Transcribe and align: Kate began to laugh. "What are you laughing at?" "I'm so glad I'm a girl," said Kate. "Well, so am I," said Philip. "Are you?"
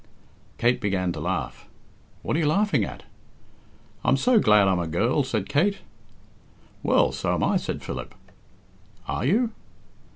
Kate 0.57 0.81
began 0.81 1.11
to 1.11 1.19
laugh. 1.19 1.67
"What 2.23 2.35
are 2.35 2.39
you 2.39 2.47
laughing 2.47 2.83
at?" 2.83 3.03
"I'm 4.03 4.17
so 4.17 4.39
glad 4.39 4.67
I'm 4.67 4.79
a 4.79 4.87
girl," 4.87 5.21
said 5.23 5.47
Kate. 5.47 5.77
"Well, 6.81 7.11
so 7.11 7.35
am 7.35 7.43
I," 7.43 7.57
said 7.57 7.83
Philip. 7.83 8.15
"Are 9.07 9.25
you?" 9.25 9.51